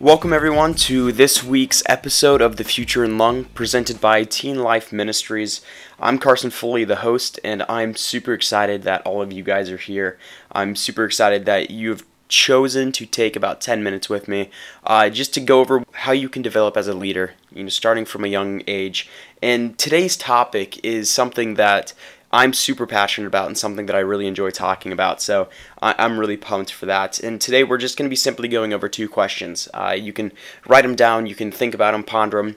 Welcome, 0.00 0.32
everyone, 0.32 0.74
to 0.74 1.12
this 1.12 1.44
week's 1.44 1.80
episode 1.86 2.42
of 2.42 2.56
The 2.56 2.64
Future 2.64 3.04
in 3.04 3.16
Lung, 3.16 3.44
presented 3.44 4.00
by 4.00 4.24
Teen 4.24 4.58
Life 4.58 4.92
Ministries. 4.92 5.60
I'm 6.00 6.18
Carson 6.18 6.50
Foley, 6.50 6.82
the 6.82 6.96
host, 6.96 7.38
and 7.44 7.62
I'm 7.68 7.94
super 7.94 8.32
excited 8.32 8.82
that 8.82 9.02
all 9.02 9.22
of 9.22 9.32
you 9.32 9.44
guys 9.44 9.70
are 9.70 9.76
here. 9.76 10.18
I'm 10.50 10.74
super 10.74 11.04
excited 11.04 11.44
that 11.44 11.70
you've 11.70 12.04
chosen 12.26 12.90
to 12.90 13.06
take 13.06 13.36
about 13.36 13.60
10 13.60 13.84
minutes 13.84 14.08
with 14.08 14.26
me 14.26 14.50
uh, 14.82 15.10
just 15.10 15.32
to 15.34 15.40
go 15.40 15.60
over 15.60 15.84
how 15.92 16.10
you 16.10 16.28
can 16.28 16.42
develop 16.42 16.76
as 16.76 16.88
a 16.88 16.94
leader, 16.94 17.34
you 17.52 17.62
know, 17.62 17.68
starting 17.68 18.04
from 18.04 18.24
a 18.24 18.28
young 18.28 18.62
age. 18.66 19.08
And 19.40 19.78
today's 19.78 20.16
topic 20.16 20.84
is 20.84 21.08
something 21.08 21.54
that 21.54 21.92
I'm 22.34 22.52
super 22.52 22.84
passionate 22.84 23.28
about 23.28 23.46
and 23.46 23.56
something 23.56 23.86
that 23.86 23.94
I 23.94 24.00
really 24.00 24.26
enjoy 24.26 24.50
talking 24.50 24.90
about. 24.90 25.22
So 25.22 25.48
I, 25.80 25.94
am 26.04 26.18
really 26.18 26.36
pumped 26.36 26.72
for 26.72 26.84
that. 26.86 27.20
And 27.20 27.40
today 27.40 27.62
we're 27.62 27.78
just 27.78 27.96
going 27.96 28.06
to 28.06 28.10
be 28.10 28.16
simply 28.16 28.48
going 28.48 28.72
over 28.72 28.88
two 28.88 29.08
questions. 29.08 29.68
Uh, 29.72 29.94
you 29.96 30.12
can 30.12 30.32
write 30.66 30.82
them 30.82 30.96
down, 30.96 31.26
you 31.26 31.36
can 31.36 31.52
think 31.52 31.74
about 31.74 31.92
them, 31.92 32.02
ponder 32.02 32.38
them. 32.38 32.56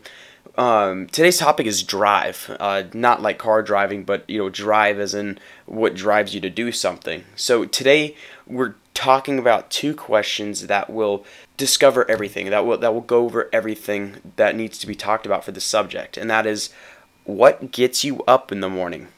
Um, 0.58 1.06
today's 1.06 1.38
topic 1.38 1.68
is 1.68 1.84
drive, 1.84 2.58
uh, 2.60 2.86
not 2.92 3.22
like 3.22 3.38
car 3.38 3.62
driving, 3.62 4.04
but 4.04 4.28
you 4.28 4.40
know, 4.40 4.50
drive 4.50 5.00
as 5.00 5.14
in 5.14 5.38
what 5.68 5.94
drives 5.94 6.34
you 6.34 6.42
to 6.42 6.50
do 6.50 6.72
something. 6.72 7.24
So 7.36 7.66
today 7.66 8.16
we're 8.48 8.74
talking 8.96 9.38
about 9.38 9.70
two 9.70 9.94
questions 9.94 10.66
that 10.66 10.90
will 10.90 11.24
discover 11.56 12.10
everything, 12.10 12.50
that 12.50 12.66
will 12.66 12.80
that 12.80 12.96
will 12.96 13.02
go 13.02 13.26
over 13.26 13.48
everything 13.54 14.34
that 14.38 14.56
needs 14.56 14.80
to 14.80 14.88
be 14.88 14.96
talked 14.96 15.28
about 15.28 15.46
for 15.46 15.52
the 15.52 15.62
subject, 15.62 16.18
and 16.18 16.32
that 16.32 16.48
is 16.48 16.72
what 17.26 17.72
gets 17.72 18.04
you 18.04 18.24
up 18.24 18.52
in 18.52 18.62
the 18.62 18.70
morning 18.70 19.10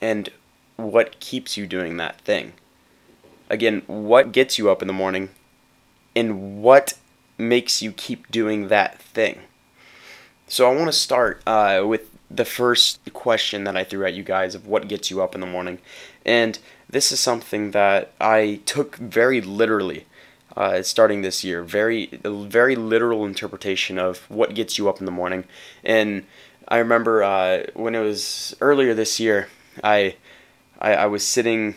and 0.00 0.30
what 0.76 1.20
keeps 1.20 1.56
you 1.56 1.66
doing 1.66 1.96
that 1.96 2.20
thing. 2.20 2.54
Again, 3.48 3.82
what 3.86 4.32
gets 4.32 4.58
you 4.58 4.70
up 4.70 4.82
in 4.82 4.88
the 4.88 4.94
morning 4.94 5.30
and 6.14 6.62
what 6.62 6.94
makes 7.36 7.82
you 7.82 7.92
keep 7.92 8.30
doing 8.30 8.68
that 8.68 9.00
thing. 9.00 9.40
So 10.46 10.70
I 10.70 10.74
want 10.74 10.88
to 10.88 10.92
start 10.92 11.42
uh, 11.46 11.84
with 11.86 12.10
the 12.30 12.44
first 12.44 13.00
question 13.12 13.64
that 13.64 13.76
I 13.76 13.84
threw 13.84 14.04
at 14.04 14.14
you 14.14 14.22
guys 14.22 14.54
of 14.54 14.66
what 14.66 14.88
gets 14.88 15.10
you 15.10 15.22
up 15.22 15.34
in 15.34 15.40
the 15.40 15.46
morning. 15.46 15.78
And 16.24 16.58
this 16.88 17.10
is 17.10 17.20
something 17.20 17.72
that 17.72 18.12
I 18.20 18.60
took 18.66 18.96
very 18.96 19.40
literally 19.40 20.06
uh, 20.56 20.82
starting 20.82 21.22
this 21.22 21.42
year. 21.42 21.62
Very, 21.62 22.06
very 22.24 22.76
literal 22.76 23.24
interpretation 23.24 23.98
of 23.98 24.18
what 24.28 24.54
gets 24.54 24.78
you 24.78 24.88
up 24.88 25.00
in 25.00 25.06
the 25.06 25.12
morning. 25.12 25.44
And 25.82 26.24
I 26.68 26.78
remember 26.78 27.22
uh, 27.22 27.64
when 27.74 27.94
it 27.94 28.00
was 28.00 28.54
earlier 28.60 28.94
this 28.94 29.18
year, 29.18 29.48
I, 29.82 30.16
I, 30.80 30.94
I 30.94 31.06
was 31.06 31.26
sitting 31.26 31.74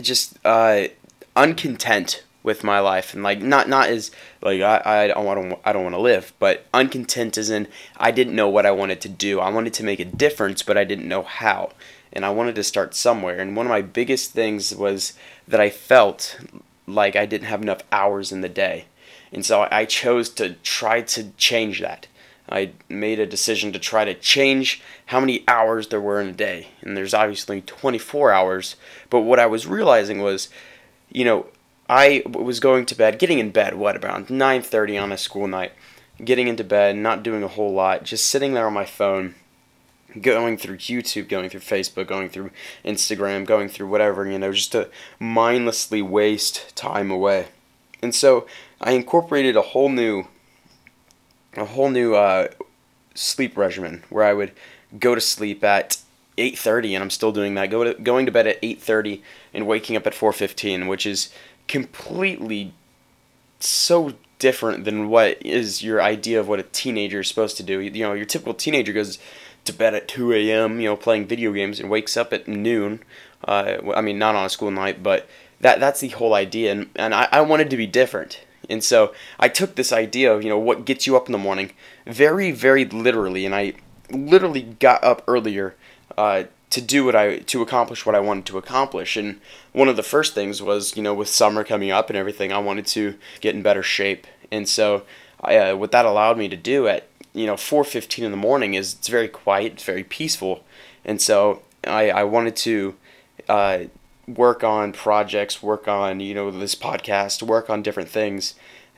just 0.00 0.38
uh, 0.44 0.88
uncontent 1.34 2.22
with 2.42 2.62
my 2.62 2.78
life 2.78 3.12
and 3.12 3.24
like 3.24 3.42
not 3.42 3.68
not 3.68 3.88
as 3.88 4.12
like 4.40 4.60
I, 4.60 4.80
I 4.84 5.08
don't 5.08 5.24
want 5.24 5.58
I 5.64 5.72
don't 5.72 5.82
want 5.82 5.96
to 5.96 6.00
live 6.00 6.32
but 6.38 6.64
uncontent 6.72 7.36
as 7.36 7.50
in 7.50 7.66
I 7.96 8.12
didn't 8.12 8.36
know 8.36 8.48
what 8.48 8.64
I 8.64 8.70
wanted 8.70 9.00
to 9.00 9.08
do. 9.08 9.40
I 9.40 9.50
wanted 9.50 9.74
to 9.74 9.84
make 9.84 9.98
a 9.98 10.04
difference 10.04 10.62
but 10.62 10.78
I 10.78 10.84
didn't 10.84 11.08
know 11.08 11.22
how. 11.22 11.72
And 12.12 12.24
I 12.24 12.30
wanted 12.30 12.54
to 12.54 12.62
start 12.62 12.94
somewhere. 12.94 13.40
And 13.40 13.56
one 13.56 13.66
of 13.66 13.70
my 13.70 13.82
biggest 13.82 14.30
things 14.30 14.74
was 14.74 15.12
that 15.46 15.60
I 15.60 15.68
felt 15.68 16.38
like 16.86 17.16
I 17.16 17.26
didn't 17.26 17.48
have 17.48 17.62
enough 17.62 17.82
hours 17.90 18.30
in 18.30 18.40
the 18.40 18.48
day. 18.48 18.86
And 19.32 19.44
so 19.44 19.66
I 19.70 19.84
chose 19.84 20.30
to 20.30 20.54
try 20.62 21.02
to 21.02 21.30
change 21.32 21.80
that 21.80 22.06
I 22.48 22.72
made 22.88 23.18
a 23.18 23.26
decision 23.26 23.72
to 23.72 23.78
try 23.78 24.04
to 24.04 24.14
change 24.14 24.82
how 25.06 25.20
many 25.20 25.44
hours 25.48 25.88
there 25.88 26.00
were 26.00 26.20
in 26.20 26.28
a 26.28 26.32
day. 26.32 26.68
And 26.80 26.96
there's 26.96 27.14
obviously 27.14 27.60
24 27.60 28.32
hours, 28.32 28.76
but 29.10 29.22
what 29.22 29.40
I 29.40 29.46
was 29.46 29.66
realizing 29.66 30.20
was, 30.20 30.48
you 31.10 31.24
know, 31.24 31.46
I 31.88 32.22
was 32.26 32.60
going 32.60 32.86
to 32.86 32.94
bed, 32.96 33.18
getting 33.18 33.38
in 33.38 33.50
bed 33.50 33.74
what 33.74 34.04
around 34.04 34.26
9:30 34.28 35.00
on 35.00 35.12
a 35.12 35.18
school 35.18 35.46
night, 35.46 35.72
getting 36.24 36.48
into 36.48 36.64
bed, 36.64 36.96
not 36.96 37.22
doing 37.22 37.42
a 37.42 37.48
whole 37.48 37.72
lot, 37.72 38.04
just 38.04 38.26
sitting 38.26 38.54
there 38.54 38.66
on 38.66 38.72
my 38.72 38.84
phone, 38.84 39.34
going 40.20 40.56
through 40.56 40.78
YouTube, 40.78 41.28
going 41.28 41.48
through 41.48 41.60
Facebook, 41.60 42.08
going 42.08 42.28
through 42.28 42.50
Instagram, 42.84 43.46
going 43.46 43.68
through 43.68 43.88
whatever, 43.88 44.28
you 44.28 44.38
know, 44.38 44.52
just 44.52 44.72
to 44.72 44.88
mindlessly 45.20 46.02
waste 46.02 46.74
time 46.74 47.10
away. 47.10 47.48
And 48.02 48.14
so 48.14 48.46
I 48.80 48.92
incorporated 48.92 49.56
a 49.56 49.62
whole 49.62 49.88
new 49.88 50.26
a 51.56 51.64
whole 51.64 51.90
new 51.90 52.14
uh, 52.14 52.48
sleep 53.14 53.56
regimen 53.56 54.04
where 54.10 54.24
I 54.24 54.32
would 54.32 54.52
go 54.98 55.14
to 55.14 55.20
sleep 55.20 55.64
at 55.64 55.98
8:30 56.38 56.94
and 56.94 57.02
I'm 57.02 57.10
still 57.10 57.32
doing 57.32 57.54
that. 57.54 57.70
Go 57.70 57.84
to, 57.84 57.94
going 57.94 58.26
to 58.26 58.32
bed 58.32 58.46
at 58.46 58.60
8:30 58.62 59.22
and 59.54 59.66
waking 59.66 59.96
up 59.96 60.06
at 60.06 60.14
4:15, 60.14 60.88
which 60.88 61.06
is 61.06 61.30
completely 61.68 62.72
so 63.58 64.12
different 64.38 64.84
than 64.84 65.08
what 65.08 65.38
is 65.44 65.82
your 65.82 66.02
idea 66.02 66.38
of 66.38 66.46
what 66.46 66.60
a 66.60 66.64
teenager 66.64 67.20
is 67.20 67.28
supposed 67.28 67.56
to 67.56 67.62
do. 67.62 67.80
You 67.80 67.90
know, 68.04 68.12
your 68.12 68.26
typical 68.26 68.54
teenager 68.54 68.92
goes 68.92 69.18
to 69.64 69.72
bed 69.72 69.94
at 69.94 70.08
2 70.08 70.32
a.m. 70.32 70.80
You 70.80 70.90
know, 70.90 70.96
playing 70.96 71.26
video 71.26 71.52
games 71.52 71.80
and 71.80 71.90
wakes 71.90 72.16
up 72.16 72.32
at 72.32 72.46
noon. 72.46 73.00
Uh, 73.44 73.78
I 73.94 74.00
mean, 74.00 74.18
not 74.18 74.34
on 74.34 74.44
a 74.44 74.50
school 74.50 74.70
night, 74.70 75.02
but 75.02 75.28
that 75.60 75.80
that's 75.80 76.00
the 76.00 76.08
whole 76.08 76.34
idea. 76.34 76.72
And 76.72 76.90
and 76.96 77.14
I, 77.14 77.28
I 77.32 77.40
wanted 77.40 77.70
to 77.70 77.76
be 77.76 77.86
different. 77.86 78.40
And 78.68 78.82
so 78.82 79.14
I 79.38 79.48
took 79.48 79.74
this 79.74 79.92
idea 79.92 80.32
of, 80.32 80.42
you 80.42 80.48
know, 80.48 80.58
what 80.58 80.84
gets 80.84 81.06
you 81.06 81.16
up 81.16 81.26
in 81.26 81.32
the 81.32 81.38
morning 81.38 81.72
very, 82.06 82.50
very 82.50 82.84
literally. 82.84 83.46
And 83.46 83.54
I 83.54 83.74
literally 84.10 84.62
got 84.62 85.02
up 85.02 85.22
earlier 85.26 85.74
uh, 86.16 86.44
to 86.70 86.80
do 86.80 87.04
what 87.04 87.14
I, 87.14 87.38
to 87.38 87.62
accomplish 87.62 88.04
what 88.04 88.14
I 88.14 88.20
wanted 88.20 88.46
to 88.46 88.58
accomplish. 88.58 89.16
And 89.16 89.40
one 89.72 89.88
of 89.88 89.96
the 89.96 90.02
first 90.02 90.34
things 90.34 90.62
was, 90.62 90.96
you 90.96 91.02
know, 91.02 91.14
with 91.14 91.28
summer 91.28 91.64
coming 91.64 91.90
up 91.90 92.10
and 92.10 92.16
everything, 92.16 92.52
I 92.52 92.58
wanted 92.58 92.86
to 92.88 93.16
get 93.40 93.54
in 93.54 93.62
better 93.62 93.82
shape. 93.82 94.26
And 94.50 94.68
so 94.68 95.02
I, 95.40 95.56
uh, 95.56 95.76
what 95.76 95.92
that 95.92 96.04
allowed 96.04 96.38
me 96.38 96.48
to 96.48 96.56
do 96.56 96.88
at, 96.88 97.08
you 97.32 97.46
know, 97.46 97.54
4.15 97.54 98.24
in 98.24 98.30
the 98.30 98.36
morning 98.36 98.74
is 98.74 98.94
it's 98.94 99.08
very 99.08 99.28
quiet, 99.28 99.74
it's 99.74 99.84
very 99.84 100.04
peaceful. 100.04 100.64
And 101.04 101.20
so 101.20 101.62
I, 101.84 102.10
I 102.10 102.24
wanted 102.24 102.56
to 102.56 102.96
uh, 103.48 103.78
work 104.26 104.64
on 104.64 104.92
projects, 104.92 105.62
work 105.62 105.86
on, 105.88 106.20
you 106.20 106.34
know, 106.34 106.50
this 106.50 106.74
podcast, 106.74 107.42
work 107.42 107.70
on 107.70 107.82
different 107.82 108.08
things 108.08 108.54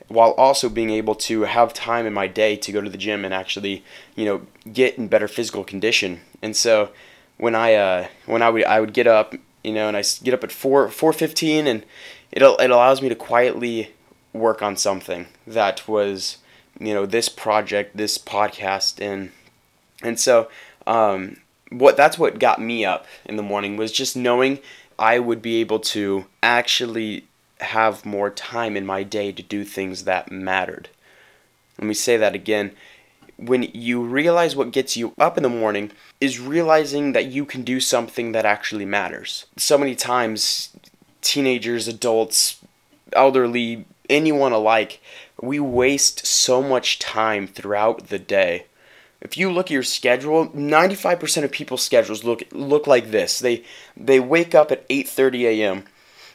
while 0.07 0.31
also 0.31 0.69
being 0.69 0.89
able 0.89 1.13
to 1.13 1.43
have 1.43 1.71
time 1.73 2.05
in 2.05 2.13
my 2.13 2.27
day 2.27 2.55
to 2.55 2.71
go 2.71 2.81
to 2.81 2.89
the 2.89 2.97
gym 2.97 3.23
and 3.23 3.33
actually, 3.33 3.83
you 4.15 4.25
know, 4.25 4.41
get 4.71 4.97
in 4.97 5.07
better 5.07 5.27
physical 5.27 5.63
condition. 5.63 6.19
And 6.41 6.55
so 6.55 6.89
when 7.37 7.55
I 7.55 7.75
uh, 7.75 8.07
when 8.25 8.41
I 8.41 8.49
would 8.49 8.65
I 8.65 8.79
would 8.79 8.93
get 8.93 9.07
up, 9.07 9.35
you 9.63 9.73
know, 9.73 9.87
and 9.87 9.95
I 9.95 10.03
get 10.23 10.33
up 10.33 10.43
at 10.43 10.51
4 10.51 10.87
4:15 10.87 11.65
and 11.65 11.85
it 12.31 12.41
it 12.41 12.71
allows 12.71 13.01
me 13.01 13.09
to 13.09 13.15
quietly 13.15 13.93
work 14.33 14.61
on 14.61 14.75
something 14.75 15.27
that 15.45 15.87
was, 15.87 16.37
you 16.79 16.93
know, 16.93 17.05
this 17.05 17.29
project, 17.29 17.95
this 17.95 18.17
podcast 18.17 18.99
and 18.99 19.31
and 20.01 20.19
so 20.19 20.49
um, 20.87 21.37
what 21.69 21.97
that's 21.97 22.17
what 22.17 22.39
got 22.39 22.59
me 22.59 22.83
up 22.83 23.05
in 23.25 23.35
the 23.35 23.43
morning 23.43 23.77
was 23.77 23.91
just 23.91 24.15
knowing 24.15 24.59
I 24.99 25.17
would 25.17 25.41
be 25.41 25.61
able 25.61 25.79
to 25.79 26.25
actually 26.43 27.25
have 27.61 28.05
more 28.05 28.29
time 28.29 28.75
in 28.75 28.85
my 28.85 29.03
day 29.03 29.31
to 29.31 29.41
do 29.41 29.63
things 29.63 30.03
that 30.03 30.31
mattered. 30.31 30.89
Let 31.79 31.87
me 31.87 31.93
say 31.93 32.17
that 32.17 32.35
again. 32.35 32.71
When 33.37 33.63
you 33.73 34.01
realize 34.03 34.57
what 34.57 34.71
gets 34.71 34.97
you 34.97 35.13
up 35.17 35.37
in 35.37 35.43
the 35.43 35.49
morning 35.49 35.91
is 36.19 36.41
realizing 36.41 37.13
that 37.13 37.27
you 37.27 37.45
can 37.45 37.63
do 37.63 37.79
something 37.79 38.33
that 38.33 38.45
actually 38.45 38.83
matters. 38.83 39.45
So 39.55 39.77
many 39.77 39.95
times, 39.95 40.75
teenagers, 41.21 41.87
adults, 41.87 42.59
elderly, 43.13 43.85
anyone 44.09 44.51
alike, 44.51 45.01
we 45.41 45.61
waste 45.61 46.25
so 46.25 46.61
much 46.61 46.99
time 46.99 47.47
throughout 47.47 48.07
the 48.07 48.19
day 48.19 48.65
if 49.21 49.37
you 49.37 49.51
look 49.51 49.67
at 49.67 49.71
your 49.71 49.83
schedule, 49.83 50.47
95% 50.49 51.43
of 51.43 51.51
people's 51.51 51.83
schedules 51.83 52.23
look 52.23 52.43
look 52.51 52.87
like 52.87 53.11
this. 53.11 53.39
They 53.39 53.63
they 53.97 54.19
wake 54.19 54.55
up 54.55 54.71
at 54.71 54.87
8:30 54.87 55.43
a.m. 55.45 55.83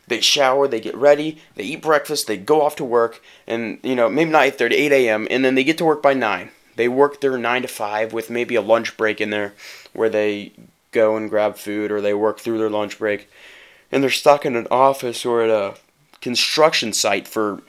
They 0.06 0.20
shower, 0.20 0.68
they 0.68 0.80
get 0.80 0.94
ready, 0.94 1.40
they 1.54 1.64
eat 1.64 1.80
breakfast, 1.80 2.26
they 2.26 2.36
go 2.36 2.60
off 2.60 2.76
to 2.76 2.84
work, 2.84 3.22
and 3.46 3.78
you 3.82 3.94
know 3.94 4.08
maybe 4.10 4.30
not 4.30 4.44
8:30, 4.44 4.72
8 4.72 4.92
a.m. 4.92 5.26
and 5.30 5.44
then 5.44 5.54
they 5.54 5.64
get 5.64 5.78
to 5.78 5.84
work 5.84 6.02
by 6.02 6.14
9. 6.14 6.50
They 6.76 6.88
work 6.88 7.20
their 7.20 7.38
9 7.38 7.62
to 7.62 7.68
5 7.68 8.12
with 8.12 8.30
maybe 8.30 8.56
a 8.56 8.60
lunch 8.60 8.96
break 8.96 9.20
in 9.20 9.30
there 9.30 9.54
where 9.92 10.10
they 10.10 10.52
go 10.92 11.16
and 11.16 11.30
grab 11.30 11.56
food 11.56 11.90
or 11.90 12.00
they 12.00 12.14
work 12.14 12.40
through 12.40 12.58
their 12.58 12.70
lunch 12.70 12.98
break, 12.98 13.30
and 13.90 14.02
they're 14.02 14.10
stuck 14.10 14.44
in 14.44 14.56
an 14.56 14.66
office 14.70 15.24
or 15.24 15.42
at 15.42 15.50
a 15.50 15.76
construction 16.20 16.92
site 16.92 17.26
for 17.26 17.62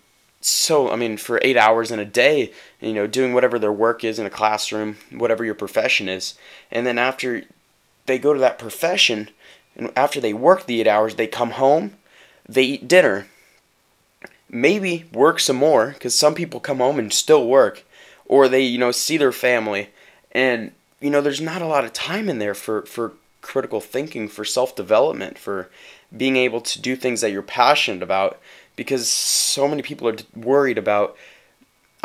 so 0.45 0.91
I 0.91 0.95
mean 0.95 1.17
for 1.17 1.39
eight 1.41 1.57
hours 1.57 1.89
in 1.89 1.99
a 1.99 2.05
day, 2.05 2.51
you 2.79 2.93
know, 2.93 3.07
doing 3.07 3.33
whatever 3.33 3.57
their 3.57 3.71
work 3.71 4.03
is 4.03 4.19
in 4.19 4.27
a 4.27 4.29
classroom, 4.31 4.97
whatever 5.11 5.43
your 5.43 5.55
profession 5.55 6.07
is, 6.07 6.35
and 6.71 6.85
then 6.85 6.99
after 6.99 7.43
they 8.05 8.19
go 8.19 8.31
to 8.31 8.39
that 8.39 8.59
profession, 8.59 9.29
and 9.75 9.91
after 9.95 10.21
they 10.21 10.33
work 10.33 10.65
the 10.65 10.79
eight 10.79 10.87
hours, 10.87 11.15
they 11.15 11.25
come 11.25 11.51
home, 11.51 11.93
they 12.47 12.61
eat 12.61 12.87
dinner, 12.87 13.25
maybe 14.47 15.05
work 15.11 15.39
some 15.39 15.55
more 15.55 15.91
because 15.93 16.13
some 16.13 16.35
people 16.35 16.59
come 16.59 16.77
home 16.77 16.99
and 16.99 17.11
still 17.11 17.47
work, 17.47 17.83
or 18.27 18.47
they 18.47 18.61
you 18.61 18.77
know 18.77 18.91
see 18.91 19.17
their 19.17 19.31
family, 19.31 19.89
and 20.31 20.71
you 20.99 21.09
know 21.09 21.21
there's 21.21 21.41
not 21.41 21.63
a 21.63 21.67
lot 21.67 21.85
of 21.85 21.91
time 21.91 22.29
in 22.29 22.37
there 22.37 22.53
for 22.53 22.83
for 22.83 23.13
critical 23.41 23.81
thinking, 23.81 24.27
for 24.27 24.45
self 24.45 24.75
development, 24.75 25.39
for 25.39 25.71
being 26.15 26.35
able 26.35 26.61
to 26.61 26.79
do 26.79 26.95
things 26.95 27.21
that 27.21 27.31
you're 27.31 27.41
passionate 27.41 28.03
about 28.03 28.39
because 28.75 29.07
so 29.07 29.67
many 29.67 29.81
people 29.81 30.07
are 30.07 30.17
worried 30.35 30.77
about 30.77 31.17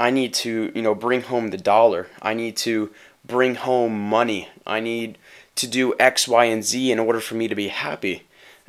I 0.00 0.08
need 0.08 0.32
to, 0.34 0.72
you 0.75 0.81
know, 0.81 0.94
bring 0.94 1.20
home 1.20 1.49
the 1.49 1.58
dollar. 1.58 2.06
I 2.22 2.32
need 2.32 2.56
to 2.58 2.90
bring 3.22 3.56
home 3.56 4.00
money. 4.08 4.49
I 4.67 4.81
need 4.81 5.19
to 5.56 5.67
do 5.67 5.94
X, 6.00 6.26
Y, 6.26 6.46
and 6.46 6.64
Z 6.64 6.90
in 6.90 6.99
order 6.99 7.20
for 7.20 7.34
me 7.34 7.49
to 7.49 7.55
be 7.55 7.69
happy. 7.69 8.22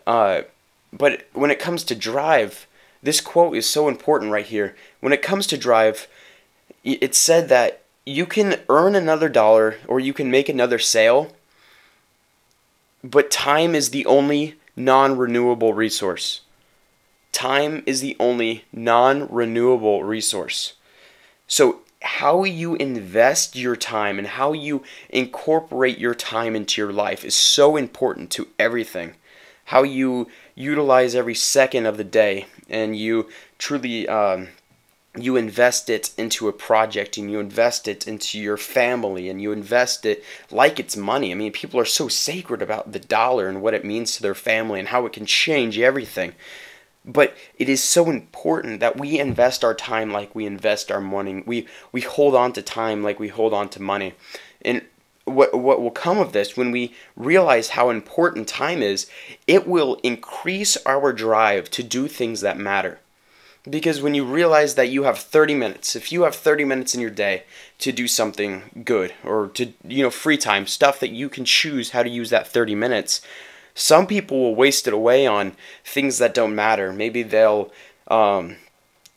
Uh, 0.05 0.41
but 0.91 1.27
when 1.31 1.49
it 1.49 1.57
comes 1.57 1.85
to 1.85 1.95
drive, 1.95 2.67
this 3.01 3.21
quote 3.21 3.55
is 3.55 3.69
so 3.69 3.87
important 3.87 4.33
right 4.33 4.45
here. 4.45 4.75
When 4.99 5.13
it 5.13 5.21
comes 5.21 5.47
to 5.47 5.57
drive, 5.57 6.09
it's 6.83 7.17
said 7.17 7.47
that 7.47 7.81
you 8.05 8.25
can 8.25 8.59
earn 8.67 8.93
another 8.93 9.29
dollar 9.29 9.77
or 9.87 10.01
you 10.01 10.13
can 10.13 10.29
make 10.29 10.49
another 10.49 10.79
sale, 10.79 11.31
but 13.03 13.31
time 13.31 13.73
is 13.73 13.91
the 13.91 14.05
only 14.05 14.55
non 14.75 15.17
renewable 15.17 15.73
resource. 15.73 16.41
Time 17.31 17.83
is 17.85 18.01
the 18.01 18.15
only 18.19 18.65
non 18.71 19.27
renewable 19.31 20.03
resource. 20.03 20.73
So, 21.47 21.81
how 22.01 22.43
you 22.43 22.75
invest 22.75 23.55
your 23.55 23.75
time 23.75 24.17
and 24.17 24.27
how 24.27 24.53
you 24.53 24.83
incorporate 25.09 25.99
your 25.99 26.15
time 26.15 26.55
into 26.55 26.81
your 26.81 26.91
life 26.91 27.23
is 27.23 27.35
so 27.35 27.77
important 27.77 28.31
to 28.31 28.47
everything. 28.57 29.13
How 29.65 29.83
you 29.83 30.27
utilize 30.55 31.13
every 31.15 31.35
second 31.35 31.85
of 31.85 31.97
the 31.97 32.03
day 32.03 32.47
and 32.69 32.97
you 32.97 33.29
truly 33.59 34.07
um, 34.07 34.49
you 35.17 35.35
invest 35.35 35.89
it 35.89 36.11
into 36.17 36.47
a 36.47 36.53
project 36.53 37.17
and 37.17 37.29
you 37.29 37.39
invest 37.39 37.87
it 37.87 38.07
into 38.07 38.39
your 38.39 38.57
family 38.57 39.29
and 39.29 39.41
you 39.41 39.51
invest 39.51 40.05
it 40.05 40.23
like 40.49 40.79
it's 40.79 40.95
money. 40.95 41.31
I 41.31 41.35
mean, 41.35 41.51
people 41.51 41.79
are 41.79 41.85
so 41.85 42.07
sacred 42.07 42.61
about 42.61 42.93
the 42.93 42.99
dollar 42.99 43.49
and 43.49 43.61
what 43.61 43.73
it 43.73 43.83
means 43.83 44.15
to 44.15 44.21
their 44.21 44.35
family 44.35 44.79
and 44.79 44.87
how 44.87 45.05
it 45.05 45.13
can 45.13 45.25
change 45.25 45.77
everything. 45.77 46.33
But 47.03 47.35
it 47.57 47.67
is 47.67 47.83
so 47.83 48.09
important 48.09 48.79
that 48.79 48.97
we 48.97 49.19
invest 49.19 49.63
our 49.63 49.73
time 49.73 50.11
like 50.11 50.35
we 50.35 50.45
invest 50.45 50.91
our 50.91 51.01
money. 51.01 51.43
We 51.45 51.67
we 51.91 52.01
hold 52.01 52.35
on 52.35 52.53
to 52.53 52.61
time 52.61 53.03
like 53.03 53.19
we 53.19 53.29
hold 53.29 53.53
on 53.53 53.69
to 53.69 53.81
money. 53.81 54.13
And 54.63 54.83
what 55.25 55.57
what 55.57 55.81
will 55.81 55.91
come 55.91 56.19
of 56.19 56.31
this 56.31 56.55
when 56.55 56.71
we 56.71 56.93
realize 57.15 57.69
how 57.69 57.89
important 57.89 58.47
time 58.47 58.81
is, 58.83 59.09
it 59.47 59.67
will 59.67 59.95
increase 60.03 60.77
our 60.85 61.11
drive 61.11 61.71
to 61.71 61.83
do 61.83 62.07
things 62.07 62.41
that 62.41 62.57
matter. 62.57 62.99
Because 63.69 64.01
when 64.01 64.15
you 64.15 64.25
realize 64.25 64.73
that 64.73 64.89
you 64.89 65.03
have 65.03 65.19
30 65.19 65.53
minutes, 65.53 65.95
if 65.95 66.11
you 66.11 66.23
have 66.23 66.35
30 66.35 66.65
minutes 66.65 66.95
in 66.95 67.01
your 67.01 67.11
day 67.11 67.43
to 67.77 67.91
do 67.91 68.07
something 68.07 68.83
good 68.83 69.13
or 69.23 69.49
to, 69.49 69.73
you 69.87 70.01
know, 70.01 70.09
free 70.09 70.37
time, 70.37 70.65
stuff 70.65 70.99
that 70.99 71.11
you 71.11 71.29
can 71.29 71.45
choose 71.45 71.91
how 71.91 72.01
to 72.01 72.09
use 72.09 72.31
that 72.31 72.47
30 72.47 72.73
minutes, 72.73 73.21
some 73.81 74.05
people 74.05 74.39
will 74.39 74.55
waste 74.55 74.87
it 74.87 74.93
away 74.93 75.25
on 75.25 75.53
things 75.83 76.19
that 76.19 76.35
don't 76.35 76.53
matter. 76.53 76.93
Maybe 76.93 77.23
they'll 77.23 77.71
um, 78.07 78.57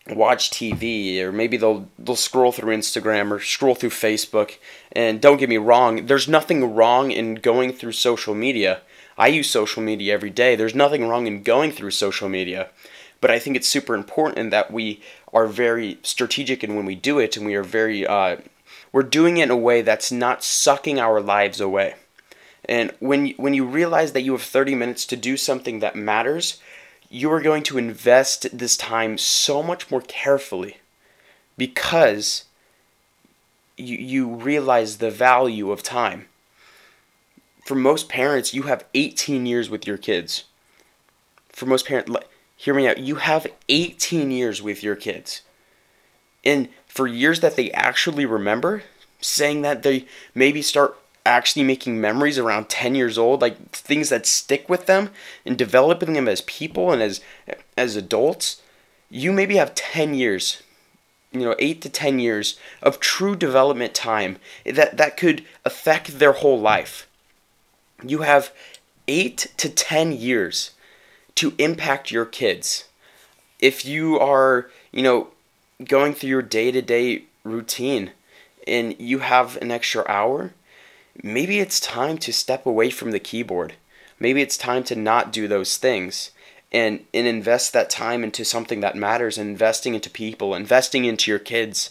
watch 0.09 0.51
TV 0.51 1.21
or 1.21 1.33
maybe 1.33 1.59
they'll 1.59 1.89
they'll 1.99 2.17
scroll 2.17 2.51
through 2.51 2.75
Instagram 2.75 3.31
or 3.31 3.41
scroll 3.41 3.75
through 3.75 3.91
Facebook. 3.91 4.57
And 4.93 5.21
don't 5.21 5.37
get 5.37 5.51
me 5.51 5.59
wrong, 5.59 6.07
there's 6.07 6.29
nothing 6.29 6.75
wrong 6.75 7.11
in 7.11 7.35
going 7.37 7.73
through 7.75 7.93
social 7.93 8.35
media. 8.35 8.81
I 9.19 9.29
use 9.29 9.51
social 9.51 9.83
media 9.83 10.15
every 10.15 10.31
day. 10.31 10.57
There's 10.57 10.75
nothing 10.75 11.07
wrong 11.07 11.27
in 11.27 11.43
going 11.43 11.71
through 11.71 11.91
social 11.91 12.29
media. 12.29 12.71
But 13.21 13.31
I 13.31 13.39
think 13.39 13.57
it's 13.57 13.69
super 13.69 13.95
important 13.95 14.51
that 14.51 14.73
we 14.73 15.01
are 15.33 15.47
very 15.47 15.99
strategic 16.03 16.65
in 16.65 16.75
when 16.75 16.85
we 16.85 16.95
do 16.95 17.19
it, 17.19 17.37
and 17.37 17.47
we 17.47 17.55
are 17.55 17.63
very 17.63 18.07
uh, 18.07 18.37
we're 18.93 19.03
doing 19.03 19.37
it 19.37 19.45
in 19.45 19.51
a 19.51 19.57
way 19.57 19.83
that's 19.83 20.11
not 20.11 20.43
sucking 20.43 20.99
our 20.99 21.21
lives 21.21 21.61
away. 21.61 21.95
And 22.67 22.93
when 22.99 23.27
you, 23.27 23.35
when 23.37 23.55
you 23.55 23.65
realize 23.65 24.13
that 24.13 24.23
you 24.23 24.33
have 24.33 24.43
30 24.43 24.75
minutes 24.75 25.05
to 25.07 25.17
do 25.17 25.37
something 25.37 25.81
that 25.81 25.97
matters, 25.97 26.61
you 27.11 27.31
are 27.33 27.41
going 27.41 27.63
to 27.65 27.79
invest 27.79 28.57
this 28.57 28.77
time 28.77 29.19
so 29.19 29.63
much 29.63 29.91
more 29.91 30.01
carefully 30.01 30.79
because 31.57 32.45
you, 33.77 33.97
you 33.97 34.29
realize 34.29 34.99
the 34.99 35.11
value 35.11 35.71
of 35.71 35.83
time. 35.83 36.27
For 37.65 37.75
most 37.75 38.09
parents, 38.09 38.53
you 38.53 38.63
have 38.63 38.85
18 38.95 39.47
years 39.47 39.71
with 39.71 39.87
your 39.87 39.97
kids. 39.97 40.45
For 41.51 41.67
most 41.67 41.87
parents, 41.87 42.13
hear 42.57 42.75
me 42.75 42.89
out. 42.89 42.99
You 42.99 43.17
have 43.17 43.47
18 43.69 44.31
years 44.31 44.61
with 44.61 44.83
your 44.83 44.97
kids. 44.97 45.43
And 46.45 46.69
for 46.87 47.07
years 47.07 47.41
that 47.41 47.57
they 47.57 47.71
actually 47.73 48.27
remember, 48.27 48.83
saying 49.21 49.63
that 49.63 49.83
they 49.83 50.07
maybe 50.35 50.61
start 50.61 50.99
actually 51.26 51.65
making 51.65 52.00
memories 52.00 52.38
around 52.38 52.69
10 52.69 52.94
years 52.94 53.17
old, 53.17 53.41
like 53.41 53.71
things 53.71 54.11
that 54.11 54.26
stick 54.26 54.69
with 54.69 54.87
them 54.87 55.11
and 55.47 55.56
developing 55.56 56.12
them 56.12 56.29
as 56.29 56.43
people 56.43 56.93
and 56.93 57.03
as 57.03 57.21
as 57.76 57.97
adults, 57.97 58.61
you 59.11 59.32
maybe 59.32 59.56
have 59.56 59.75
10 59.75 60.15
years, 60.15 60.62
you 61.32 61.41
know, 61.41 61.55
8 61.59 61.81
to 61.82 61.88
10 61.88 62.19
years 62.19 62.59
of 62.82 63.00
true 63.00 63.37
development 63.37 63.94
time 63.94 64.37
that 64.65 64.97
that 64.97 65.17
could 65.17 65.44
affect 65.65 66.19
their 66.19 66.32
whole 66.32 66.61
life. 66.61 67.09
You 68.03 68.23
have 68.23 68.53
8 69.09 69.53
to 69.56 69.69
10 69.69 70.12
years 70.12 70.73
to 71.37 71.55
impact 71.59 72.11
your 72.11 72.27
kids. 72.27 72.85
If 73.61 73.85
you 73.85 74.19
are, 74.19 74.70
you 74.93 75.03
know, 75.03 75.29
going 75.85 76.15
through 76.15 76.31
your 76.31 76.43
day-to-day 76.43 77.25
routine 77.43 78.12
and 78.67 78.94
you 78.99 79.19
have 79.20 79.56
an 79.56 79.70
extra 79.70 80.05
hour, 80.09 80.53
maybe 81.23 81.61
it's 81.61 81.81
time 81.81 82.19
to 82.19 82.33
step 82.33 82.67
away 82.67 82.91
from 82.91 83.11
the 83.11 83.19
keyboard. 83.19 83.75
Maybe 84.19 84.43
it's 84.43 84.57
time 84.57 84.85
to 84.85 84.97
not 84.97 85.33
do 85.33 85.49
those 85.49 85.77
things 85.77 86.31
and, 86.73 87.05
and 87.13 87.27
invest 87.27 87.73
that 87.73 87.91
time 87.91 88.25
into 88.25 88.45
something 88.45 88.81
that 88.81 88.97
matters, 88.97 89.39
investing 89.39 89.95
into 89.95 90.11
people, 90.11 90.55
investing 90.55 91.05
into 91.05 91.31
your 91.31 91.39
kids. 91.39 91.91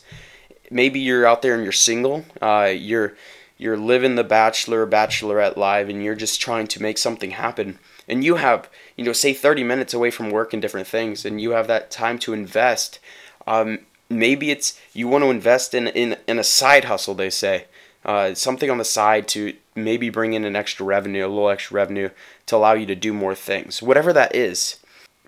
Maybe 0.72 1.00
you're 1.00 1.26
out 1.26 1.42
there 1.42 1.56
and 1.56 1.64
you're 1.64 1.72
single, 1.72 2.26
uh, 2.42 2.74
you're 2.76 3.16
you're 3.58 3.78
living 3.78 4.16
the 4.16 4.24
bachelor 4.24 4.86
bachelorette 4.86 5.56
life 5.56 5.88
and 5.88 6.04
you're 6.04 6.16
just 6.16 6.42
trying 6.42 6.68
to 6.68 6.82
make 6.82 6.98
something 6.98 7.32
happen 7.32 7.80
and 8.08 8.24
you 8.24 8.36
have 8.36 8.70
you 8.98 9.06
know 9.06 9.14
say 9.14 9.34
30 9.34 9.64
minutes 9.64 9.94
away 9.94 10.12
from 10.12 10.32
work 10.32 10.54
and 10.54 10.62
different 10.62 10.88
things 10.88 11.24
and 11.24 11.40
you 11.40 11.52
have 11.52 11.68
that 11.68 11.92
time 11.92 12.18
to 12.20 12.34
invest 12.34 13.00
um, 13.48 13.80
maybe 14.10 14.52
it's 14.52 14.80
you 14.94 15.08
want 15.08 15.24
to 15.24 15.30
invest 15.30 15.74
in, 15.74 15.88
in 15.88 16.18
in 16.28 16.40
a 16.40 16.44
side 16.44 16.86
hustle 16.86 17.14
they 17.14 17.30
say 17.30 17.66
uh, 18.06 18.34
something 18.34 18.70
on 18.70 18.78
the 18.78 18.86
side 18.86 19.28
to 19.30 19.54
maybe 19.76 20.10
bring 20.10 20.34
in 20.34 20.46
an 20.46 20.56
extra 20.56 20.86
revenue, 20.86 21.26
a 21.26 21.28
little 21.28 21.50
extra 21.50 21.76
revenue 21.76 22.10
to 22.46 22.56
allow 22.56 22.74
you 22.74 22.86
to 22.86 22.96
do 22.96 23.14
more 23.14 23.36
things. 23.36 23.82
Whatever 23.82 24.14
that 24.14 24.36
is, 24.36 24.78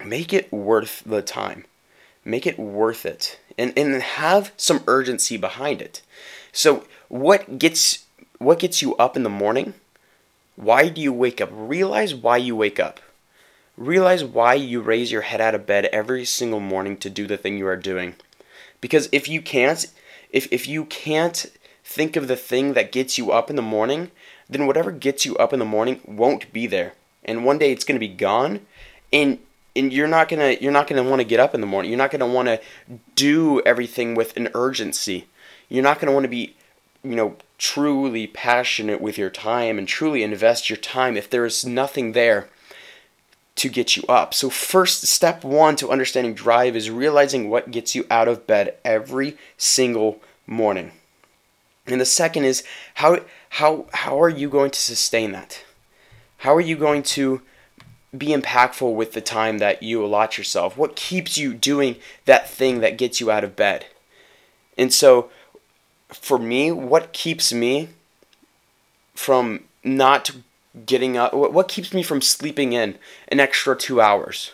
make 0.04 0.34
it 0.34 0.52
worth 0.52 1.04
the 1.06 1.22
time. 1.22 1.66
Make 2.24 2.46
it 2.46 2.60
worth 2.60 3.06
it. 3.06 3.40
And, 3.58 3.74
and 3.78 4.02
have 4.02 4.52
some 4.58 4.84
urgency 4.88 5.38
behind 5.38 5.82
it. 5.82 6.02
So 6.52 6.86
what 7.08 7.60
gets 7.60 8.06
what 8.38 8.60
gets 8.60 8.82
you 8.82 8.96
up 8.98 9.16
in 9.16 9.24
the 9.24 9.30
morning? 9.30 9.74
Why 10.56 10.90
do 10.90 11.02
you 11.02 11.14
wake 11.14 11.40
up? 11.40 11.50
Realize 11.52 12.14
why 12.14 12.38
you 12.38 12.56
wake 12.56 12.80
up. 12.80 13.00
Realize 13.78 14.24
why 14.24 14.54
you 14.56 14.82
raise 14.82 15.12
your 15.12 15.22
head 15.22 15.42
out 15.42 15.56
of 15.56 15.66
bed 15.66 15.86
every 15.86 16.26
single 16.26 16.60
morning 16.60 16.98
to 16.98 17.10
do 17.10 17.28
the 17.28 17.38
thing 17.38 17.58
you 17.58 17.68
are 17.68 17.78
doing. 17.78 18.16
Because 18.82 19.08
if 19.12 19.28
you 19.28 19.42
can't 19.42 19.86
if, 20.32 20.52
if 20.52 20.68
you 20.68 20.86
can't 20.86 21.46
think 21.86 22.16
of 22.16 22.28
the 22.28 22.36
thing 22.36 22.74
that 22.74 22.92
gets 22.92 23.18
you 23.18 23.32
up 23.32 23.50
in 23.50 23.56
the 23.56 23.62
morning, 23.62 24.10
then 24.50 24.66
whatever 24.66 24.92
gets 24.92 25.24
you 25.24 25.38
up 25.38 25.54
in 25.54 25.60
the 25.60 25.66
morning 25.66 26.02
won't 26.04 26.52
be 26.52 26.66
there. 26.66 26.94
And 27.24 27.46
one 27.46 27.60
day 27.60 27.72
it's 27.72 27.86
going 27.86 27.96
to 27.96 28.06
be 28.06 28.14
gone 28.14 28.62
and 29.14 29.40
and 29.76 29.94
you're 29.94 30.08
not 30.08 30.28
going 30.28 30.40
to 30.40 30.62
you're 30.62 30.72
not 30.72 30.88
going 30.88 31.02
to 31.02 31.10
want 31.10 31.20
to 31.22 31.28
get 31.28 31.40
up 31.40 31.54
in 31.54 31.62
the 31.62 31.68
morning. 31.68 31.92
You're 31.92 31.98
not 31.98 32.12
going 32.12 32.20
to 32.20 32.26
want 32.26 32.48
to 32.48 32.60
do 33.14 33.62
everything 33.62 34.16
with 34.16 34.36
an 34.36 34.50
urgency. 34.56 35.28
You're 35.70 35.84
not 35.84 36.00
going 36.00 36.08
to 36.08 36.14
want 36.14 36.24
to 36.24 36.30
be 36.30 36.56
you 37.04 37.16
know 37.16 37.36
truly 37.60 38.26
passionate 38.28 39.00
with 39.00 39.18
your 39.18 39.30
time 39.30 39.78
and 39.78 39.88
truly 39.88 40.24
invest 40.24 40.70
your 40.70 40.78
time 40.78 41.16
if 41.16 41.30
there 41.30 41.46
is 41.46 41.66
nothing 41.66 42.14
there 42.14 42.50
to 43.58 43.70
get 43.70 43.96
you 43.96 44.04
up. 44.10 44.34
So 44.34 44.50
first 44.50 45.06
step 45.06 45.44
1 45.44 45.78
to 45.78 45.92
understanding 45.92 46.34
drive 46.34 46.76
is 46.76 46.90
realizing 46.90 47.50
what 47.50 47.72
gets 47.72 47.96
you 47.96 48.06
out 48.10 48.28
of 48.28 48.48
bed 48.48 48.76
every 48.84 49.38
single 49.56 50.20
morning. 50.46 50.92
And 51.88 52.02
the 52.02 52.06
second 52.06 52.46
is 52.46 52.64
how 52.96 53.20
how 53.50 53.86
how 53.94 54.22
are 54.22 54.30
you 54.30 54.50
going 54.50 54.72
to 54.72 54.80
sustain 54.80 55.32
that? 55.34 55.64
How 56.40 56.56
are 56.56 56.62
you 56.62 56.76
going 56.76 57.04
to 57.04 57.42
be 58.18 58.28
impactful 58.28 58.96
with 58.96 59.14
the 59.14 59.22
time 59.22 59.60
that 59.60 59.84
you 59.84 60.04
allot 60.04 60.38
yourself? 60.38 60.78
What 60.78 60.96
keeps 60.96 61.38
you 61.38 61.54
doing 61.54 61.98
that 62.26 62.50
thing 62.50 62.80
that 62.80 62.98
gets 62.98 63.20
you 63.20 63.30
out 63.30 63.44
of 63.44 63.56
bed? 63.56 63.86
And 64.78 64.94
so 64.94 65.30
for 66.10 66.38
me, 66.38 66.72
what 66.72 67.14
keeps 67.14 67.54
me 67.54 67.90
from 69.14 69.64
not 69.84 70.32
getting 70.86 71.16
up 71.16 71.34
what 71.34 71.70
keeps 71.70 71.94
me 71.94 72.04
from 72.04 72.22
sleeping 72.22 72.74
in 72.74 72.98
an 73.30 73.40
extra 73.40 73.76
2 73.76 74.02
hours? 74.02 74.52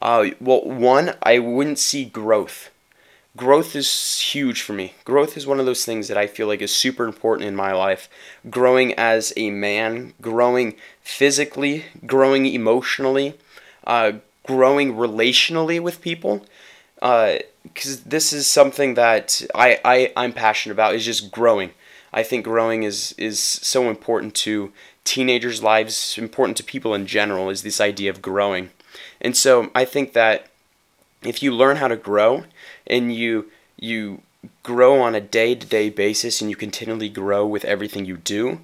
Uh, 0.00 0.26
well, 0.40 0.62
one, 0.64 1.14
I 1.22 1.40
wouldn't 1.40 1.78
see 1.78 2.04
growth 2.04 2.70
growth 3.38 3.74
is 3.74 4.18
huge 4.18 4.60
for 4.60 4.74
me. 4.74 4.92
Growth 5.04 5.36
is 5.36 5.46
one 5.46 5.60
of 5.60 5.64
those 5.64 5.86
things 5.86 6.08
that 6.08 6.18
I 6.18 6.26
feel 6.26 6.46
like 6.46 6.60
is 6.60 6.74
super 6.74 7.06
important 7.06 7.48
in 7.48 7.56
my 7.56 7.72
life. 7.72 8.10
Growing 8.50 8.92
as 8.94 9.32
a 9.36 9.50
man, 9.50 10.12
growing 10.20 10.74
physically, 11.00 11.84
growing 12.04 12.44
emotionally, 12.44 13.38
uh, 13.86 14.12
growing 14.44 14.94
relationally 14.94 15.80
with 15.80 16.02
people 16.02 16.44
because 16.96 17.98
uh, 17.98 18.02
this 18.04 18.32
is 18.32 18.46
something 18.48 18.94
that 18.94 19.42
I, 19.54 19.78
I 19.84 20.12
I'm 20.16 20.32
passionate 20.32 20.74
about 20.74 20.94
is 20.94 21.04
just 21.04 21.30
growing. 21.30 21.70
I 22.12 22.22
think 22.24 22.44
growing 22.44 22.82
is 22.82 23.14
is 23.16 23.38
so 23.38 23.88
important 23.88 24.34
to 24.36 24.72
teenagers' 25.04 25.62
lives, 25.62 26.18
important 26.18 26.56
to 26.56 26.64
people 26.64 26.92
in 26.92 27.06
general. 27.06 27.50
Is 27.50 27.62
this 27.62 27.80
idea 27.80 28.10
of 28.10 28.20
growing, 28.20 28.70
and 29.20 29.36
so 29.36 29.70
I 29.74 29.84
think 29.84 30.12
that 30.14 30.48
if 31.22 31.42
you 31.42 31.54
learn 31.54 31.76
how 31.76 31.88
to 31.88 31.96
grow 31.96 32.44
and 32.88 33.14
you 33.14 33.50
you 33.76 34.22
grow 34.62 35.00
on 35.00 35.14
a 35.14 35.20
day-to-day 35.20 35.90
basis 35.90 36.40
and 36.40 36.50
you 36.50 36.56
continually 36.56 37.08
grow 37.08 37.46
with 37.46 37.64
everything 37.64 38.04
you 38.04 38.16
do, 38.16 38.60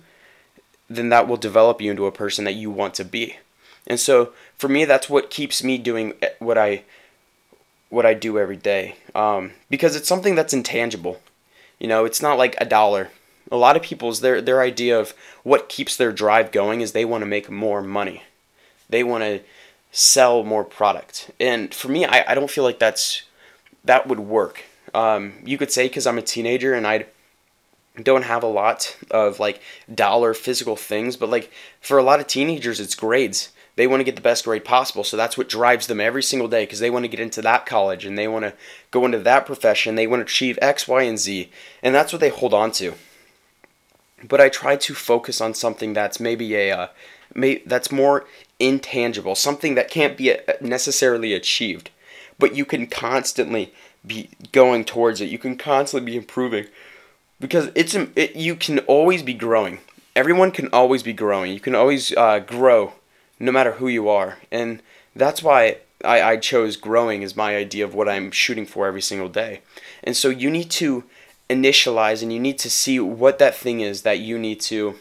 then 0.89 1.09
that 1.09 1.27
will 1.29 1.37
develop 1.37 1.81
you 1.81 1.91
into 1.91 2.07
a 2.07 2.13
person 2.13 2.45
that 2.45 2.55
you 2.55 2.71
want 2.71 2.95
to 2.95 3.05
be. 3.05 3.37
And 3.87 4.01
so 4.01 4.33
for 4.57 4.69
me, 4.69 4.85
that's 4.85 5.11
what 5.11 5.31
keeps 5.31 5.63
me 5.63 5.79
doing 5.79 6.15
what 6.39 6.59
I 6.59 6.85
what 7.91 8.07
I 8.07 8.15
do 8.15 8.39
every 8.39 8.57
day 8.57 8.97
um, 9.15 9.53
because 9.71 9.95
it's 9.95 10.09
something 10.09 10.35
that's 10.35 10.55
intangible. 10.55 11.21
You 11.79 11.87
know, 11.87 12.05
it's 12.05 12.23
not 12.23 12.39
like 12.39 12.57
a 12.59 12.65
dollar. 12.65 13.11
A 13.53 13.57
lot 13.57 13.77
of 13.77 13.83
people's 13.83 14.21
their 14.21 14.41
their 14.41 14.61
idea 14.61 14.99
of 14.99 15.15
what 15.43 15.69
keeps 15.69 15.97
their 15.97 16.13
drive 16.13 16.51
going 16.51 16.81
is 16.81 16.93
they 16.93 17.05
want 17.05 17.23
to 17.23 17.27
make 17.27 17.51
more 17.51 17.83
money. 17.83 18.23
They 18.89 19.05
want 19.05 19.23
to 19.25 19.41
sell 19.93 20.43
more 20.45 20.65
product. 20.65 21.31
And 21.39 21.73
for 21.73 21.89
me, 21.89 22.05
I, 22.05 22.33
I 22.33 22.35
don't 22.35 22.51
feel 22.51 22.65
like 22.65 22.79
that's 22.79 23.23
that 23.85 24.07
would 24.07 24.21
work. 24.21 24.65
Um, 24.93 25.35
you 25.45 25.59
could 25.59 25.73
say 25.73 25.89
because 25.89 26.07
I'm 26.07 26.19
a 26.19 26.23
teenager 26.23 26.75
and 26.75 26.87
I 26.87 27.07
don't 28.03 28.23
have 28.23 28.43
a 28.43 28.49
lot 28.49 28.97
of 29.11 29.39
like 29.39 29.61
dollar 29.93 30.35
physical 30.35 30.77
things, 30.77 31.17
but 31.17 31.29
like 31.29 31.51
for 31.81 31.99
a 31.99 32.03
lot 32.03 32.21
of 32.21 32.27
teenagers, 32.27 32.81
it's 32.81 32.95
grades 32.95 33.51
they 33.77 33.87
want 33.87 34.01
to 34.01 34.05
get 34.05 34.15
the 34.15 34.23
best 34.23 34.45
grade 34.45 34.65
possible. 34.65 35.05
So 35.05 35.17
that's 35.17 35.37
what 35.37 35.49
drives 35.49 35.87
them 35.87 36.01
every 36.01 36.23
single 36.23 36.49
day 36.49 36.65
because 36.65 36.79
they 36.79 36.91
want 36.91 37.05
to 37.05 37.09
get 37.09 37.21
into 37.21 37.43
that 37.43 37.67
college 37.67 38.05
and 38.05 38.17
they 38.17 38.29
want 38.29 38.45
to 38.45 38.55
go 38.91 39.05
into 39.05 39.19
that 39.21 39.47
profession. 39.47 39.95
They 39.95 40.07
want 40.07 40.21
to 40.21 40.25
achieve 40.25 40.59
X, 40.63 40.87
Y, 40.87 41.03
and 41.03 41.19
Z. 41.19 41.51
And 41.83 41.95
that's 41.95 42.13
what 42.13 42.21
they 42.21 42.29
hold 42.29 42.55
on 42.55 42.71
to. 42.73 42.95
But 44.27 44.41
I 44.41 44.49
try 44.49 44.77
to 44.77 44.95
focus 44.95 45.41
on 45.41 45.55
something 45.55 45.93
that's 45.93 46.21
maybe 46.21 46.55
a 46.55 46.71
uh, 46.71 46.89
may, 47.35 47.63
that's 47.67 47.91
more 47.91 48.27
intangible, 48.59 49.35
something 49.35 49.75
that 49.75 49.91
can't 49.91 50.17
be 50.17 50.33
uh, 50.33 50.53
necessarily 50.61 51.35
achieved, 51.35 51.91
but 52.39 52.55
you 52.55 52.65
can 52.65 52.87
constantly 52.87 53.73
be 54.07 54.31
going 54.53 54.85
towards 54.85 55.21
it. 55.21 55.31
You 55.31 55.39
can 55.39 55.57
constantly 55.57 56.13
be 56.13 56.17
improving 56.17 56.67
because 57.41 57.71
it's 57.75 57.95
it, 57.95 58.37
you 58.37 58.57
can 58.57 58.81
always 58.81 59.23
be 59.23 59.35
growing. 59.35 59.79
Everyone 60.17 60.51
can 60.51 60.69
always 60.73 61.03
be 61.03 61.13
growing. 61.13 61.53
You 61.53 61.61
can 61.61 61.75
always 61.75 62.15
uh, 62.17 62.39
grow 62.39 62.93
no 63.39 63.51
matter 63.51 63.73
who 63.73 63.89
you 63.89 64.09
are. 64.09 64.39
And 64.51 64.81
that's 65.17 65.43
why 65.43 65.79
I, 66.05 66.23
I 66.23 66.37
chose 66.37 66.77
growing 66.77 67.25
as 67.25 67.37
my 67.37 67.57
idea 67.57 67.85
of 67.85 67.95
what 67.95 68.09
I'm 68.09 68.31
shooting 68.31 68.67
for 68.67 68.87
every 68.87 69.03
single 69.03 69.29
day. 69.29 69.61
And 70.03 70.17
so 70.17 70.29
you 70.29 70.51
need 70.51 70.71
to 70.73 71.05
initialize 71.51 72.23
and 72.23 72.33
you 72.33 72.41
need 72.41 72.59
to 72.59 72.71
see 72.71 72.99
what 73.01 73.39
that 73.39 73.55
thing 73.55 73.81
is 73.81 74.03
that 74.03 74.21
you 74.21 74.39
need 74.39 74.61
to 74.61 74.97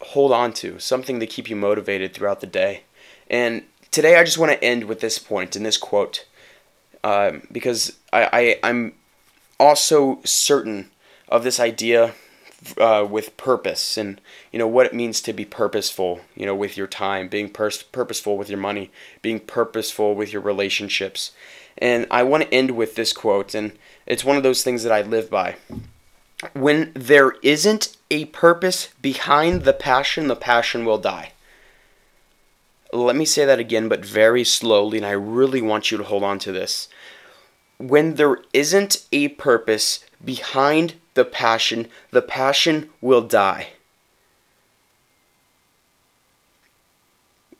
hold 0.00 0.32
on 0.32 0.52
to, 0.54 0.78
something 0.78 1.20
to 1.20 1.26
keep 1.26 1.48
you 1.50 1.56
motivated 1.56 2.14
throughout 2.14 2.40
the 2.40 2.46
day. 2.46 2.82
And 3.28 3.64
today 3.90 4.16
I 4.16 4.24
just 4.24 4.38
want 4.38 4.52
to 4.52 4.64
end 4.64 4.84
with 4.84 5.00
this 5.00 5.18
point 5.18 5.56
and 5.56 5.64
this 5.64 5.76
quote 5.76 6.26
um, 7.04 7.42
because 7.50 7.96
I, 8.12 8.28
I, 8.32 8.68
I'm 8.68 8.92
also 9.58 10.20
certain 10.24 10.90
of 11.28 11.44
this 11.44 11.60
idea 11.60 12.14
uh, 12.78 13.06
with 13.08 13.36
purpose 13.36 13.96
and 13.96 14.20
you 14.52 14.58
know 14.58 14.66
what 14.66 14.86
it 14.86 14.94
means 14.94 15.20
to 15.22 15.32
be 15.32 15.44
purposeful 15.44 16.20
you 16.34 16.44
know 16.44 16.54
with 16.54 16.76
your 16.76 16.86
time 16.86 17.28
being 17.28 17.48
pers- 17.48 17.82
purposeful 17.82 18.36
with 18.36 18.50
your 18.50 18.58
money 18.58 18.90
being 19.22 19.40
purposeful 19.40 20.14
with 20.14 20.32
your 20.32 20.42
relationships. 20.42 21.32
And 21.78 22.06
i 22.10 22.22
want 22.22 22.42
to 22.42 22.54
end 22.54 22.72
with 22.72 22.96
this 22.96 23.12
quote 23.12 23.54
and 23.54 23.72
it's 24.06 24.24
one 24.24 24.36
of 24.36 24.42
those 24.42 24.62
things 24.62 24.82
that 24.82 24.92
i 24.92 25.02
live 25.02 25.30
by. 25.30 25.56
When 26.54 26.92
there 26.94 27.32
isn't 27.42 27.96
a 28.10 28.26
purpose 28.26 28.88
behind 29.00 29.62
the 29.62 29.72
passion 29.72 30.28
the 30.28 30.36
passion 30.36 30.84
will 30.84 30.98
die 30.98 31.32
let 32.92 33.16
me 33.16 33.24
say 33.24 33.44
that 33.44 33.58
again 33.58 33.88
but 33.88 34.04
very 34.04 34.44
slowly 34.44 34.96
and 34.98 35.06
i 35.06 35.10
really 35.10 35.62
want 35.62 35.90
you 35.90 35.98
to 35.98 36.04
hold 36.04 36.22
on 36.22 36.38
to 36.38 36.52
this 36.52 36.88
when 37.80 38.14
there 38.14 38.38
isn't 38.52 39.06
a 39.10 39.28
purpose 39.28 40.04
behind 40.22 40.94
the 41.14 41.24
passion, 41.24 41.88
the 42.10 42.22
passion 42.22 42.90
will 43.00 43.22
die. 43.22 43.70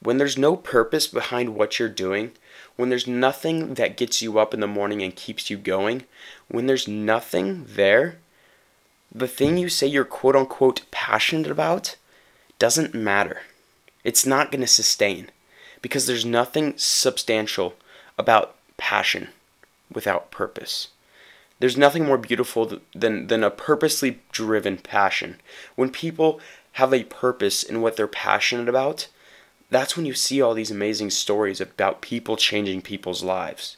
When 0.03 0.19
there's 0.19 0.39
no 0.39 0.57
purpose 0.57 1.07
behind 1.07 1.55
what 1.55 1.79
you're 1.79 1.89
doing, 1.89 2.33
when 2.77 2.91
there's 2.91 3.07
nothing 3.07 3.75
that 3.75 3.97
gets 3.97 4.23
you 4.23 4.39
up 4.39 4.55
in 4.55 4.61
the 4.61 4.67
morning 4.67 5.03
and 5.03 5.15
keeps 5.15 5.51
you 5.51 5.57
going, 5.57 6.05
when 6.49 6.67
there's 6.67 6.89
nothing 6.89 7.65
there, 7.67 8.19
the 9.13 9.29
thing 9.29 9.57
you 9.57 9.69
say 9.69 9.87
you're 9.87 10.05
quote 10.05 10.37
unquote 10.37 10.83
passionate 10.91 11.51
about 11.51 11.97
doesn't 12.59 12.95
matter. 12.95 13.41
It's 14.05 14.27
not 14.27 14.51
going 14.51 14.61
to 14.61 14.67
sustain 14.67 15.31
because 15.83 16.07
there's 16.07 16.25
nothing 16.25 16.75
substantial 16.77 17.75
about 18.19 18.55
passion 18.77 19.29
without 19.93 20.31
purpose. 20.31 20.89
There's 21.59 21.77
nothing 21.77 22.07
more 22.07 22.19
beautiful 22.19 22.81
than, 22.95 23.27
than 23.27 23.45
a 23.45 23.51
purposely 23.51 24.21
driven 24.33 24.79
passion. 24.79 25.37
When 25.77 25.91
people 25.91 26.41
have 26.73 26.95
a 26.95 27.05
purpose 27.05 27.63
in 27.63 27.83
what 27.83 27.97
they're 27.97 28.07
passionate 28.07 28.69
about, 28.69 29.09
that's 29.69 29.97
when 29.97 30.07
you 30.07 30.15
see 30.15 30.41
all 30.41 30.55
these 30.55 30.71
amazing 30.71 31.11
stories 31.11 31.61
about 31.61 32.01
people 32.01 32.37
changing 32.37 32.83
people's 32.83 33.23
lives. 33.23 33.77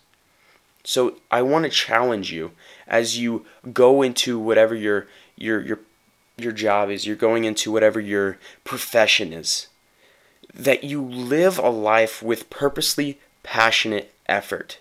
So 0.84 1.16
I 1.30 1.42
want 1.42 1.64
to 1.64 1.70
challenge 1.70 2.32
you 2.32 2.52
as 2.86 3.18
you 3.18 3.44
go 3.72 4.02
into 4.02 4.38
whatever 4.38 4.74
your 4.74 5.06
your 5.36 5.60
your 5.60 5.80
your 6.36 6.52
job 6.52 6.90
is, 6.90 7.06
you're 7.06 7.14
going 7.14 7.44
into 7.44 7.70
whatever 7.70 8.00
your 8.00 8.38
profession 8.64 9.32
is, 9.32 9.68
that 10.54 10.84
you 10.84 11.02
live 11.02 11.58
a 11.58 11.68
life 11.68 12.22
with 12.22 12.50
purposely 12.50 13.18
passionate 13.42 14.12
effort, 14.26 14.78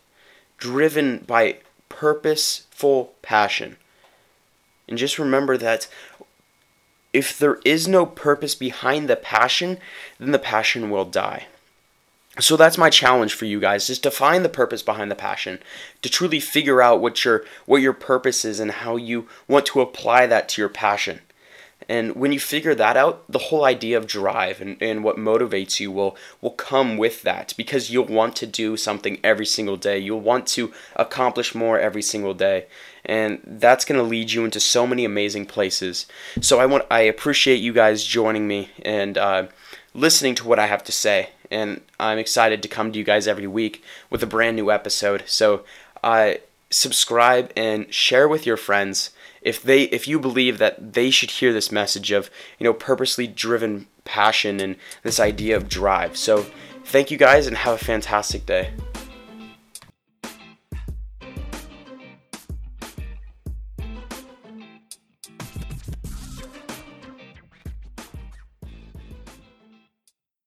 driven 0.57 1.19
by 1.19 1.57
purposeful 1.89 3.13
passion. 3.21 3.77
And 4.87 4.97
just 4.97 5.19
remember 5.19 5.57
that 5.57 5.87
if 7.13 7.37
there 7.37 7.59
is 7.65 7.87
no 7.87 8.05
purpose 8.05 8.55
behind 8.55 9.09
the 9.09 9.15
passion, 9.15 9.77
then 10.19 10.31
the 10.31 10.39
passion 10.39 10.89
will 10.89 11.05
die. 11.05 11.47
So 12.39 12.55
that's 12.55 12.77
my 12.77 12.89
challenge 12.89 13.33
for 13.33 13.45
you 13.45 13.59
guys 13.59 13.89
is 13.89 13.99
to 13.99 14.11
find 14.11 14.45
the 14.45 14.49
purpose 14.49 14.81
behind 14.81 15.11
the 15.11 15.15
passion, 15.15 15.59
to 16.01 16.09
truly 16.09 16.39
figure 16.39 16.81
out 16.81 17.01
what 17.01 17.25
your 17.25 17.43
what 17.65 17.81
your 17.81 17.93
purpose 17.93 18.45
is 18.45 18.59
and 18.61 18.71
how 18.71 18.95
you 18.95 19.27
want 19.49 19.65
to 19.67 19.81
apply 19.81 20.27
that 20.27 20.47
to 20.49 20.61
your 20.61 20.69
passion. 20.69 21.19
And 21.89 22.15
when 22.15 22.31
you 22.31 22.39
figure 22.39 22.75
that 22.75 22.97
out, 22.97 23.23
the 23.27 23.39
whole 23.39 23.65
idea 23.65 23.97
of 23.97 24.07
drive 24.07 24.61
and, 24.61 24.81
and 24.81 25.03
what 25.03 25.17
motivates 25.17 25.79
you 25.79 25.91
will, 25.91 26.15
will 26.39 26.51
come 26.51 26.97
with 26.97 27.23
that 27.23 27.53
because 27.57 27.89
you'll 27.89 28.05
want 28.05 28.35
to 28.37 28.47
do 28.47 28.77
something 28.77 29.19
every 29.23 29.45
single 29.45 29.77
day. 29.77 29.97
You'll 29.97 30.21
want 30.21 30.47
to 30.47 30.71
accomplish 30.95 31.55
more 31.55 31.79
every 31.79 32.01
single 32.01 32.33
day. 32.33 32.67
And 33.03 33.41
that's 33.45 33.85
going 33.85 33.99
to 33.99 34.07
lead 34.07 34.31
you 34.31 34.45
into 34.45 34.59
so 34.59 34.85
many 34.85 35.05
amazing 35.05 35.47
places. 35.47 36.05
So 36.39 36.59
I 36.59 36.65
want 36.65 36.85
I 36.91 37.01
appreciate 37.01 37.57
you 37.57 37.73
guys 37.73 38.03
joining 38.03 38.47
me 38.47 38.69
and 38.83 39.17
uh, 39.17 39.47
listening 39.93 40.35
to 40.35 40.47
what 40.47 40.59
I 40.59 40.67
have 40.67 40.83
to 40.85 40.91
say. 40.91 41.29
And 41.49 41.81
I'm 41.99 42.19
excited 42.19 42.61
to 42.61 42.69
come 42.69 42.91
to 42.91 42.99
you 42.99 43.03
guys 43.03 43.27
every 43.27 43.47
week 43.47 43.83
with 44.09 44.23
a 44.23 44.27
brand 44.27 44.55
new 44.55 44.71
episode. 44.71 45.23
So 45.25 45.63
uh, 46.03 46.35
subscribe 46.69 47.51
and 47.57 47.93
share 47.93 48.27
with 48.27 48.45
your 48.45 48.57
friends 48.57 49.09
if 49.41 49.61
they 49.63 49.83
if 49.83 50.07
you 50.07 50.19
believe 50.19 50.57
that 50.57 50.93
they 50.93 51.09
should 51.09 51.31
hear 51.31 51.51
this 51.53 51.71
message 51.71 52.11
of 52.11 52.29
you 52.59 52.63
know 52.63 52.73
purposely 52.73 53.27
driven 53.27 53.87
passion 54.03 54.59
and 54.59 54.75
this 55.03 55.19
idea 55.19 55.55
of 55.55 55.69
drive. 55.69 56.17
So 56.17 56.45
thank 56.85 57.11
you 57.11 57.17
guys 57.17 57.47
and 57.47 57.57
have 57.57 57.75
a 57.75 57.83
fantastic 57.83 58.45
day 58.45 58.71